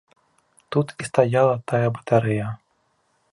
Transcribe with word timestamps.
Тут 0.75 0.87
і 1.03 1.09
стаяла 1.09 1.55
тая 1.73 1.85
батарэя. 1.99 2.47